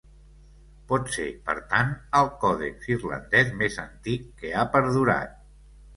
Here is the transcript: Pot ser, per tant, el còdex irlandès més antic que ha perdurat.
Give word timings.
Pot 0.91 1.11
ser, 1.15 1.25
per 1.49 1.55
tant, 1.73 1.93
el 2.21 2.31
còdex 2.45 2.89
irlandès 2.95 3.53
més 3.61 3.77
antic 3.87 4.29
que 4.41 4.55
ha 4.63 4.69
perdurat. 4.79 5.37